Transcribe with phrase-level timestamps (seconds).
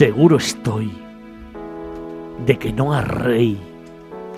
[0.00, 0.90] Seguro estoy
[2.46, 3.58] de que no hay rey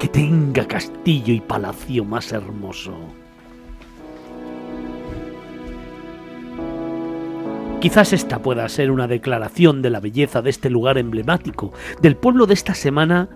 [0.00, 2.92] que tenga castillo y palacio más hermoso.
[7.80, 12.46] Quizás esta pueda ser una declaración de la belleza de este lugar emblemático, del pueblo
[12.46, 13.28] de esta semana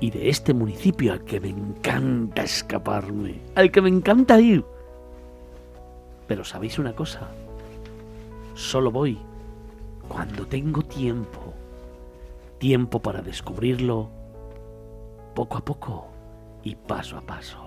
[0.00, 4.64] y de este municipio al que me encanta escaparme, al que me encanta ir.
[6.26, 7.28] Pero sabéis una cosa,
[8.54, 9.16] solo voy
[10.08, 11.54] cuando tengo tiempo,
[12.58, 14.08] tiempo para descubrirlo
[15.34, 16.08] poco a poco
[16.62, 17.58] y paso a paso.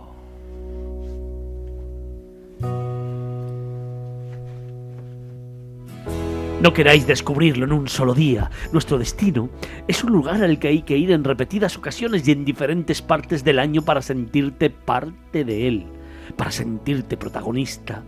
[6.62, 8.52] No queráis descubrirlo en un solo día.
[8.74, 9.50] Nuestro destino
[9.88, 13.46] es un lugar al que hay que ir en repetidas ocasiones y en diferentes partes
[13.46, 15.86] del año para sentirte parte de él,
[16.36, 18.04] para sentirte protagonista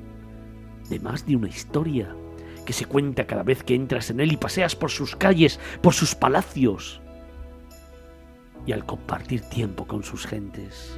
[0.90, 2.14] de más de una historia
[2.62, 5.94] que se cuenta cada vez que entras en él y paseas por sus calles, por
[5.94, 7.02] sus palacios
[8.66, 10.98] y al compartir tiempo con sus gentes.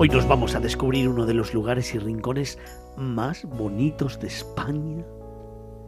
[0.00, 2.58] Hoy nos vamos a descubrir uno de los lugares y rincones
[2.96, 5.04] más bonitos de España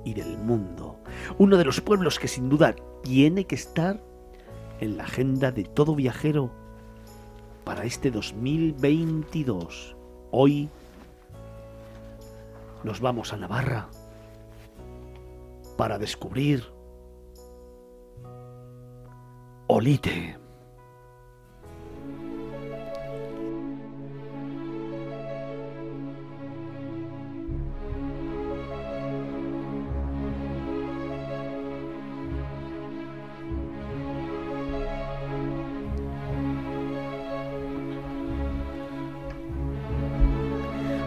[0.05, 0.98] y del mundo.
[1.38, 4.02] Uno de los pueblos que sin duda tiene que estar
[4.80, 6.50] en la agenda de todo viajero
[7.64, 9.96] para este 2022.
[10.33, 10.68] Hoy
[12.84, 13.89] nos vamos a Navarra
[15.77, 16.64] para descubrir
[19.69, 20.39] Olite.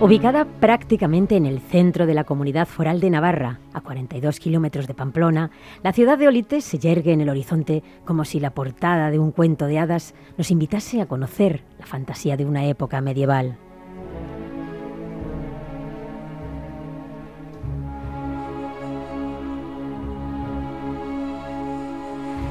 [0.04, 4.94] Ubicada prácticamente en el centro de la comunidad foral de Navarra, a 42 kilómetros de
[4.94, 5.50] Pamplona,
[5.82, 9.32] la ciudad de Olite se yergue en el horizonte como si la portada de un
[9.32, 13.58] cuento de hadas nos invitase a conocer la fantasía de una época medieval.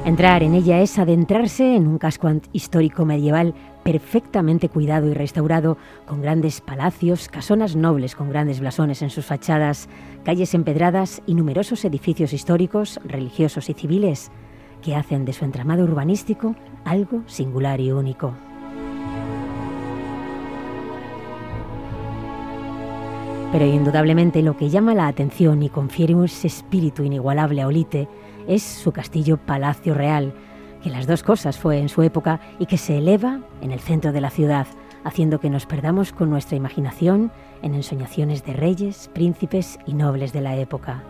[0.05, 3.53] Entrar en ella es adentrarse en un casco histórico medieval
[3.83, 9.89] perfectamente cuidado y restaurado, con grandes palacios, casonas nobles con grandes blasones en sus fachadas,
[10.23, 14.31] calles empedradas y numerosos edificios históricos, religiosos y civiles,
[14.81, 16.55] que hacen de su entramado urbanístico
[16.85, 18.33] algo singular y único.
[23.51, 28.07] Pero indudablemente lo que llama la atención y confiere un espíritu inigualable a Olite
[28.47, 30.33] es su castillo Palacio Real,
[30.83, 34.11] que las dos cosas fue en su época y que se eleva en el centro
[34.11, 34.67] de la ciudad,
[35.05, 40.41] haciendo que nos perdamos con nuestra imaginación en ensoñaciones de reyes, príncipes y nobles de
[40.41, 41.01] la época.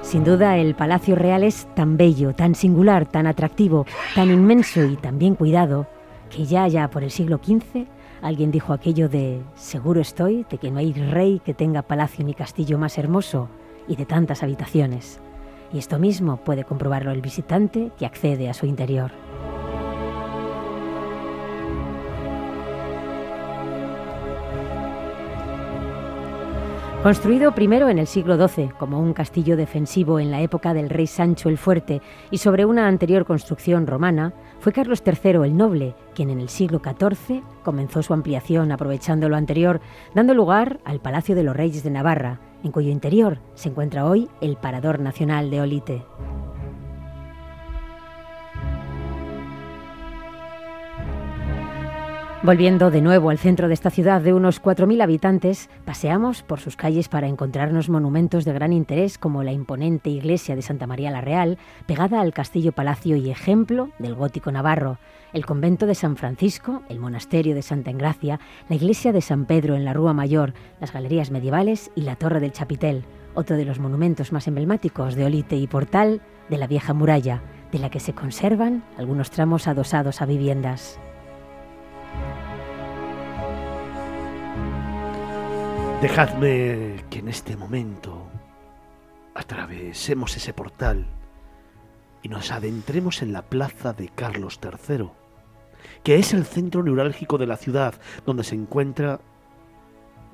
[0.00, 3.84] Sin duda, el Palacio Real es tan bello, tan singular, tan atractivo,
[4.14, 5.86] tan inmenso y tan bien cuidado,
[6.30, 7.86] que ya ya por el siglo XV
[8.24, 12.32] Alguien dijo aquello de seguro estoy de que no hay rey que tenga palacio ni
[12.32, 13.50] castillo más hermoso
[13.86, 15.20] y de tantas habitaciones.
[15.74, 19.10] Y esto mismo puede comprobarlo el visitante que accede a su interior.
[27.04, 31.06] Construido primero en el siglo XII como un castillo defensivo en la época del rey
[31.06, 32.00] Sancho el Fuerte
[32.30, 36.80] y sobre una anterior construcción romana, fue Carlos III el Noble quien en el siglo
[36.82, 39.82] XIV comenzó su ampliación aprovechando lo anterior,
[40.14, 44.30] dando lugar al Palacio de los Reyes de Navarra, en cuyo interior se encuentra hoy
[44.40, 46.02] el Parador Nacional de Olite.
[52.44, 56.76] Volviendo de nuevo al centro de esta ciudad de unos 4.000 habitantes, paseamos por sus
[56.76, 61.22] calles para encontrarnos monumentos de gran interés como la imponente iglesia de Santa María la
[61.22, 61.56] Real,
[61.86, 64.98] pegada al castillo palacio y ejemplo del gótico navarro,
[65.32, 68.38] el convento de San Francisco, el monasterio de Santa Engracia,
[68.68, 70.52] la iglesia de San Pedro en la Rúa Mayor,
[70.82, 75.24] las galerías medievales y la torre del Chapitel, otro de los monumentos más emblemáticos de
[75.24, 76.20] Olite y Portal
[76.50, 77.40] de la vieja muralla,
[77.72, 81.00] de la que se conservan algunos tramos adosados a viviendas.
[86.04, 88.28] Dejadme que en este momento
[89.34, 91.06] atravesemos ese portal
[92.22, 95.08] y nos adentremos en la plaza de Carlos III,
[96.02, 97.94] que es el centro neurálgico de la ciudad
[98.26, 99.18] donde se encuentra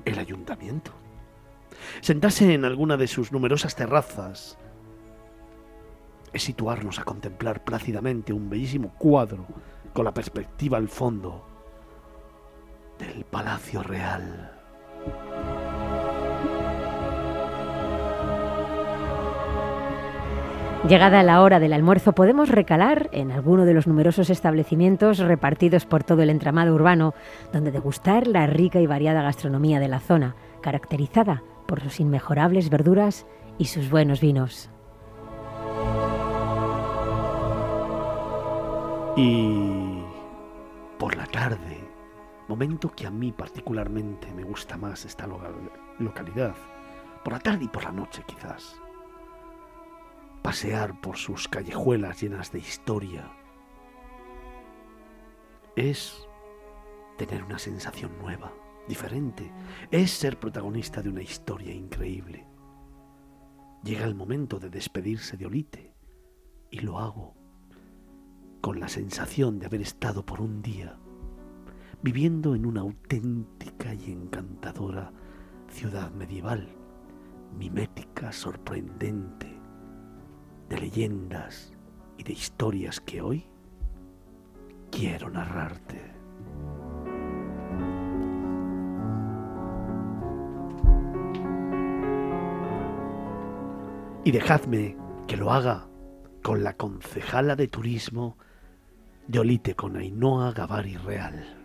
[0.03, 0.91] el ayuntamiento.
[2.01, 4.57] Sentarse en alguna de sus numerosas terrazas
[6.33, 9.47] es situarnos a contemplar plácidamente un bellísimo cuadro
[9.93, 11.47] con la perspectiva al fondo
[12.99, 14.57] del Palacio Real.
[20.87, 26.03] Llegada la hora del almuerzo, podemos recalar en alguno de los numerosos establecimientos repartidos por
[26.03, 27.13] todo el entramado urbano,
[27.53, 33.27] donde degustar la rica y variada gastronomía de la zona, caracterizada por sus inmejorables verduras
[33.59, 34.71] y sus buenos vinos.
[39.15, 40.01] Y
[40.97, 41.77] por la tarde,
[42.47, 45.27] momento que a mí particularmente me gusta más esta
[45.99, 46.55] localidad,
[47.23, 48.81] por la tarde y por la noche quizás
[50.41, 53.31] pasear por sus callejuelas llenas de historia,
[55.75, 56.27] es
[57.17, 58.53] tener una sensación nueva,
[58.87, 59.51] diferente,
[59.91, 62.47] es ser protagonista de una historia increíble.
[63.83, 65.95] Llega el momento de despedirse de Olite
[66.69, 67.35] y lo hago
[68.61, 70.97] con la sensación de haber estado por un día
[72.03, 75.11] viviendo en una auténtica y encantadora
[75.69, 76.67] ciudad medieval,
[77.57, 79.50] mimética, sorprendente,
[80.71, 81.73] de leyendas
[82.17, 83.45] y de historias que hoy
[84.89, 86.01] quiero narrarte.
[94.23, 94.95] Y dejadme
[95.27, 95.87] que lo haga
[96.41, 98.37] con la concejala de turismo
[99.27, 101.57] de Olite con Ainhoa Gavari Real.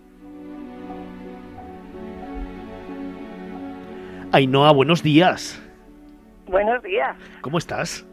[4.33, 5.63] Ainhoa, buenos días.
[6.49, 7.17] Buenos días.
[7.41, 8.05] ¿Cómo estás?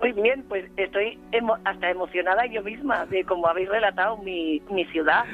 [0.00, 1.18] Muy bien, pues estoy
[1.64, 5.24] hasta emocionada yo misma de cómo habéis relatado mi, mi ciudad.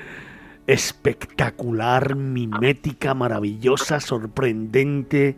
[0.67, 5.37] Espectacular, mimética, maravillosa, sorprendente.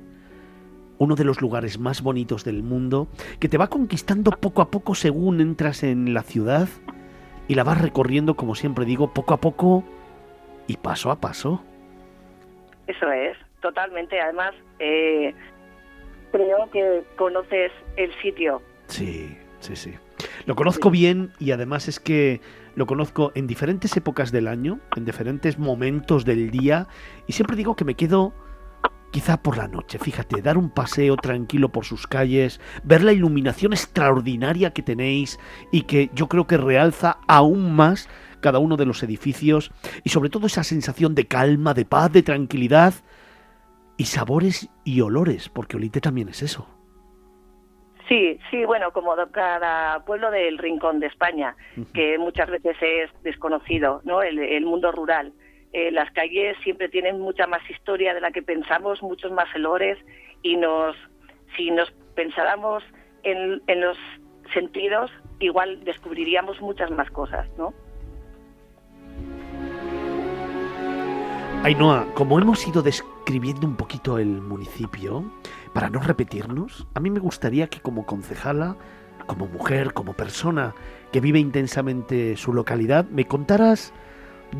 [0.99, 3.09] Uno de los lugares más bonitos del mundo
[3.41, 6.69] que te va conquistando poco a poco según entras en la ciudad
[7.49, 9.85] y la vas recorriendo, como siempre digo, poco a poco
[10.67, 11.63] y paso a paso.
[12.87, 14.21] Eso es, totalmente.
[14.21, 15.35] Además, eh,
[16.33, 19.95] creo que conoces el sitio Sí, sí, sí.
[20.47, 22.41] Lo conozco bien y además es que
[22.75, 26.89] lo conozco en diferentes épocas del año, en diferentes momentos del día
[27.27, 28.35] y siempre digo que me quedo
[29.11, 33.73] quizá por la noche, fíjate, dar un paseo tranquilo por sus calles, ver la iluminación
[33.73, 35.39] extraordinaria que tenéis
[35.73, 38.09] y que yo creo que realza aún más
[38.41, 39.73] cada uno de los edificios
[40.05, 42.95] y sobre todo esa sensación de calma, de paz, de tranquilidad
[43.97, 46.76] y sabores y olores, porque Olite también es eso.
[48.09, 51.57] Sí, sí, bueno, como cada pueblo del rincón de España,
[51.93, 54.23] que muchas veces es desconocido, ¿no?
[54.23, 55.33] El, mundo rural.
[55.73, 59.99] Eh, las calles siempre tienen mucha más historia de la que pensamos, muchos más olores,
[60.43, 60.97] y nos,
[61.57, 62.85] si nos pensáramos
[63.25, 63.99] en, en los
[64.55, 65.11] sentidos,
[65.41, 67.75] igual descubriríamos muchas más cosas, ¿no?
[71.65, 72.81] Ainhoa, como hemos ido
[73.27, 75.25] describiendo un poquito el municipio,
[75.73, 78.77] para no repetirnos, a mí me gustaría que como concejala,
[79.27, 80.77] como mujer, como persona
[81.11, 83.93] que vive intensamente su localidad, me contaras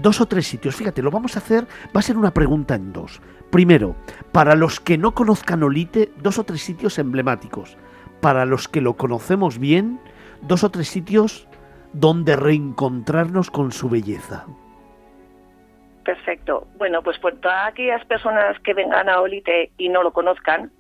[0.03, 0.75] dos o tres sitios.
[0.75, 3.21] Fíjate, lo vamos a hacer, va a ser una pregunta en dos.
[3.51, 3.95] Primero,
[4.33, 7.77] para los que no conozcan Olite, dos o tres sitios emblemáticos.
[8.21, 10.01] Para los que lo conocemos bien,
[10.43, 11.47] dos o tres sitios
[11.93, 14.45] donde reencontrarnos con su belleza.
[16.07, 16.69] Perfecto.
[16.79, 20.71] Bueno, pues por todas aquellas personas que vengan a Olite y no lo conozcan,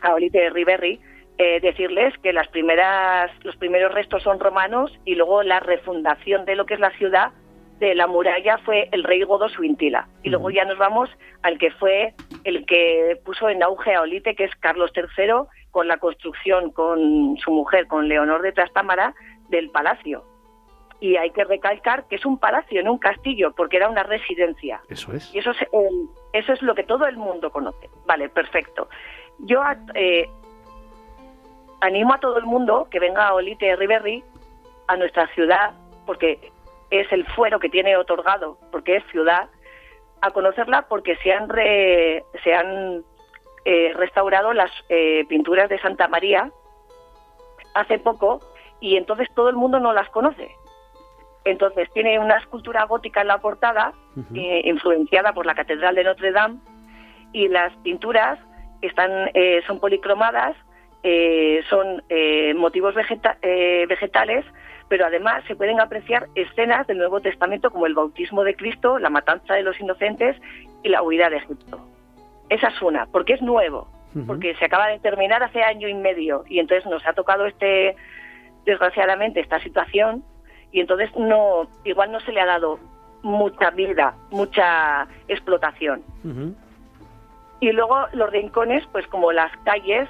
[0.00, 0.98] a Olite de Riverri,
[1.36, 6.56] eh, decirles que las primeras, los primeros restos son romanos y luego la refundación de
[6.56, 7.32] lo que es la ciudad
[7.80, 10.08] de la muralla fue el rey Godo Suintila.
[10.22, 11.10] Y luego ya nos vamos
[11.42, 15.86] al que fue el que puso en auge a Olite, que es Carlos III, con
[15.86, 19.14] la construcción con su mujer, con Leonor de Trastámara,
[19.50, 20.24] del palacio
[21.00, 24.80] y hay que recalcar que es un palacio, no un castillo, porque era una residencia.
[24.88, 25.34] Eso es.
[25.34, 25.58] Y eso es,
[26.32, 27.90] eso es lo que todo el mundo conoce.
[28.06, 28.88] Vale, perfecto.
[29.40, 29.62] Yo
[29.94, 30.28] eh,
[31.80, 34.24] animo a todo el mundo que venga a Olite Riverri,
[34.88, 35.74] a nuestra ciudad,
[36.06, 36.50] porque
[36.90, 39.48] es el fuero que tiene otorgado, porque es ciudad,
[40.20, 41.48] a conocerla porque se han,
[42.42, 43.04] se han
[43.64, 46.50] eh, restaurado las eh, pinturas de Santa María
[47.74, 48.40] hace poco
[48.80, 50.50] y entonces todo el mundo no las conoce.
[51.46, 53.92] Entonces tiene una escultura gótica en la portada,
[54.34, 56.58] eh, influenciada por la Catedral de Notre Dame,
[57.32, 58.38] y las pinturas
[58.82, 60.56] están eh, son policromadas,
[61.04, 62.02] eh, son
[62.56, 64.44] motivos vegetales,
[64.88, 69.08] pero además se pueden apreciar escenas del Nuevo Testamento como el bautismo de Cristo, la
[69.08, 70.36] matanza de los inocentes
[70.82, 71.78] y la huida de Egipto.
[72.48, 73.86] Esa es una, porque es nuevo,
[74.26, 77.94] porque se acaba de terminar hace año y medio y entonces nos ha tocado este
[78.64, 80.24] desgraciadamente esta situación
[80.76, 82.78] y entonces no igual no se le ha dado
[83.22, 86.02] mucha vida, mucha explotación.
[87.60, 90.06] Y luego los rincones, pues como las calles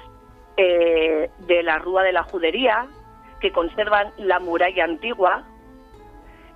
[0.57, 2.85] eh, de la Rúa de la Judería,
[3.39, 5.43] que conservan la muralla antigua,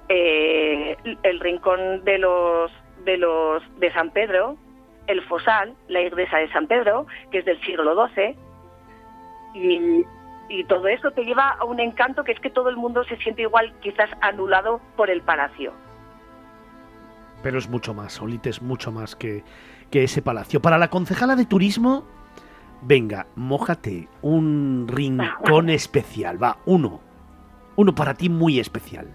[0.09, 2.69] eh, el rincón de los
[3.05, 4.57] de los de San Pedro,
[5.07, 8.35] el Fosal, la iglesia de San Pedro, que es del siglo XII,
[9.53, 10.03] y,
[10.51, 13.15] y todo eso te lleva a un encanto que es que todo el mundo se
[13.17, 15.71] siente igual, quizás anulado por el palacio.
[17.41, 19.43] Pero es mucho más, Olite es mucho más que,
[19.89, 20.61] que ese palacio.
[20.61, 22.05] Para la concejala de turismo,
[22.81, 26.99] venga, mójate un rincón especial, va, uno.
[27.77, 29.07] Uno para ti muy especial.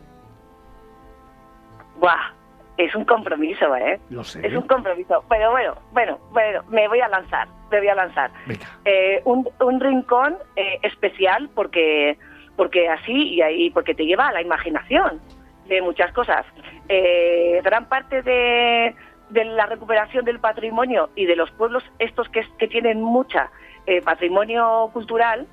[2.00, 2.32] Buah,
[2.76, 3.98] es un compromiso, ¿eh?
[4.10, 4.46] Lo sé.
[4.46, 5.24] Es un compromiso.
[5.28, 8.30] Pero bueno, bueno, bueno, me voy a lanzar, me voy a lanzar.
[8.46, 8.66] Venga.
[8.84, 12.18] Eh, un, un, rincón eh, especial porque,
[12.56, 15.20] porque así y ahí, porque te lleva a la imaginación
[15.68, 16.46] de muchas cosas.
[16.88, 18.94] Eh, gran parte de,
[19.30, 23.50] de, la recuperación del patrimonio y de los pueblos estos que, que tienen mucha
[23.86, 25.46] eh, patrimonio cultural,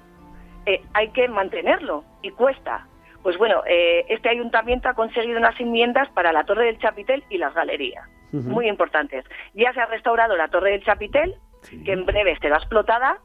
[0.66, 2.88] eh, hay que mantenerlo y cuesta.
[3.24, 7.38] Pues bueno, eh, este ayuntamiento ha conseguido unas enmiendas para la Torre del Chapitel y
[7.38, 8.44] las galerías, uh -huh.
[8.44, 9.24] muy importantes.
[9.54, 11.82] Ya se ha restaurado la Torre del Chapitel, sí.
[11.86, 13.20] que en breve será explotada,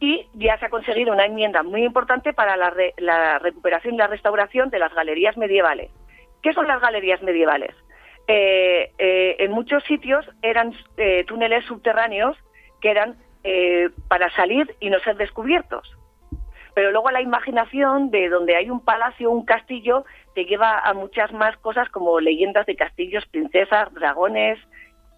[0.00, 3.98] y ya se ha conseguido una enmienda muy importante para la, re la recuperación y
[3.98, 5.92] la restauración de las galerías medievales.
[6.42, 7.74] ¿Qué son las galerías medievales?
[8.26, 10.72] Eh, eh, en muchos sitios eran
[11.26, 12.36] túneles subterráneos
[12.80, 13.16] que eran
[14.08, 15.99] para salir y no ser descubiertos
[16.74, 21.32] pero luego la imaginación de donde hay un palacio, un castillo, te lleva a muchas
[21.32, 24.58] más cosas como leyendas de castillos, princesas, dragones,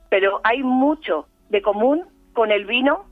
[0.08, 3.06] pero hay mucho de común con el vino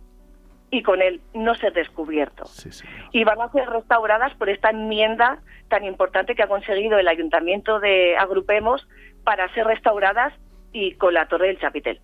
[0.70, 2.44] y con el no ser descubierto.
[2.46, 2.70] Sí.
[3.12, 7.80] Y van a ser restauradas por esta enmienda tan importante que ha conseguido el ayuntamiento
[7.80, 8.86] de Agrupemos
[9.24, 10.32] para ser restauradas
[10.72, 12.00] y con la Torre del Chapitel.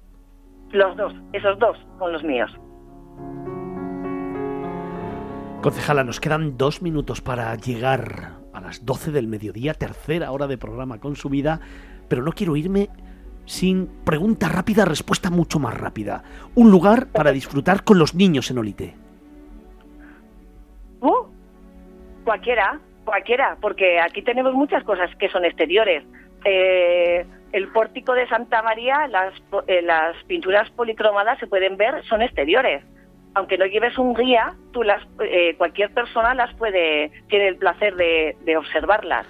[0.70, 2.50] Los dos, esos dos son los míos.
[5.62, 10.58] Concejala, nos quedan dos minutos para llegar a las 12 del mediodía, tercera hora de
[10.58, 11.60] programa con su vida,
[12.08, 12.88] pero no quiero irme
[13.46, 16.22] sin pregunta rápida, respuesta mucho más rápida.
[16.54, 18.94] Un lugar para disfrutar con los niños en Olite.
[21.00, 21.26] Uh,
[22.24, 26.04] cualquiera, cualquiera, porque aquí tenemos muchas cosas que son exteriores.
[26.44, 29.34] Eh, el pórtico de Santa María, las,
[29.66, 32.84] eh, las pinturas policromadas se pueden ver, son exteriores
[33.36, 34.82] aunque no lleves un guía, tú
[35.20, 39.26] eh, cualquier persona las puede, tiene el placer de, observarlas.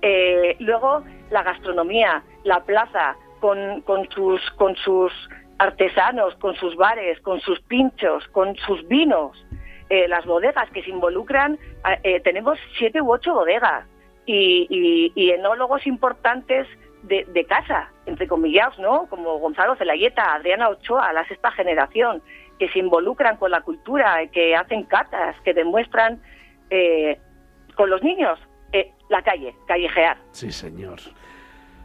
[0.00, 3.82] Eh, luego, la gastronomía, la plaza, con,
[4.14, 5.12] sus,
[5.58, 9.44] artesanos, con sus bares, con sus pinchos, con sus vinos,
[9.90, 11.58] eh, las bodegas que se involucran,
[12.22, 13.86] tenemos siete u ocho bodegas
[14.24, 16.68] y, enólogos importantes
[17.02, 19.06] de, casa, entre comillas, ¿no?
[19.08, 22.22] Como Gonzalo Celayeta, Adriana Ochoa, la sexta generación
[22.58, 26.20] que se involucran con la cultura, que hacen catas, que demuestran
[26.70, 27.18] eh,
[27.74, 28.38] con los niños
[28.72, 30.18] eh, la calle, callejear.
[30.32, 30.98] Sí, señor.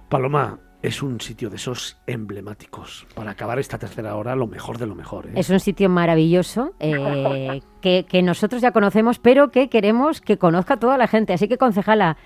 [0.09, 3.07] Paloma, es un sitio de esos emblemáticos.
[3.15, 5.27] Para acabar esta tercera hora, lo mejor de lo mejor.
[5.27, 5.31] ¿eh?
[5.35, 10.77] Es un sitio maravilloso eh, que, que, nosotros ya conocemos, pero que queremos que conozca
[10.77, 11.31] toda la gente.
[11.31, 12.17] Así que, concejala,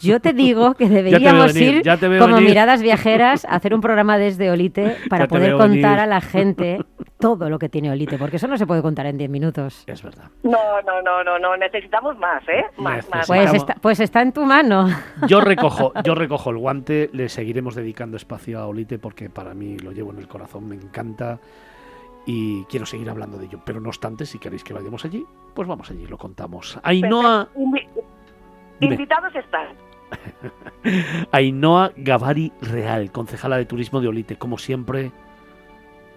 [0.00, 2.50] yo te digo que deberíamos venir, ir como venir.
[2.50, 6.00] miradas viajeras a hacer un programa desde Olite para poder contar venir.
[6.00, 6.80] a la gente
[7.18, 9.84] todo lo que tiene Olite, porque eso no se puede contar en 10 minutos.
[9.86, 10.30] Es verdad.
[10.42, 11.56] No, no, no, no, no.
[11.56, 12.64] necesitamos más, ¿eh?
[12.76, 13.26] Más, más.
[13.26, 14.88] Pues está, pues está en tu mano.
[15.26, 19.78] Yo recojo, yo recojo el guante, le seguiremos dedicando espacio a Olite porque para mí
[19.78, 21.40] lo llevo en el corazón, me encanta
[22.26, 23.60] y quiero seguir hablando de ello.
[23.64, 26.78] Pero no obstante, si queréis que vayamos allí, pues vamos allí, lo contamos.
[26.82, 27.48] Ainhoa...
[28.80, 29.68] Invitados están.
[31.32, 35.10] Ainhoa Gavari Real, concejala de Turismo de Olite, como siempre,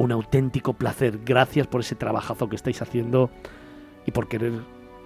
[0.02, 1.20] un auténtico placer.
[1.24, 3.30] Gracias por ese trabajazo que estáis haciendo
[4.06, 4.54] y por querer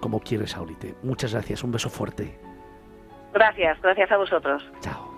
[0.00, 0.94] como quieres a Olite.
[1.02, 2.38] Muchas gracias, un beso fuerte.
[3.32, 4.62] Gracias, gracias a vosotros.
[4.80, 5.14] Chao.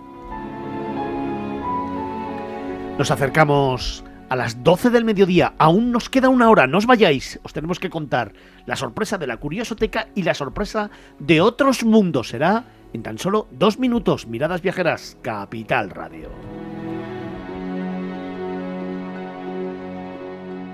[2.97, 5.53] Nos acercamos a las 12 del mediodía.
[5.57, 6.67] Aún nos queda una hora.
[6.67, 7.39] No os vayáis.
[7.43, 8.33] Os tenemos que contar
[8.65, 12.29] la sorpresa de la Curiosoteca y la sorpresa de otros mundos.
[12.29, 14.27] Será en tan solo dos minutos.
[14.27, 15.17] Miradas viajeras.
[15.21, 16.29] Capital Radio.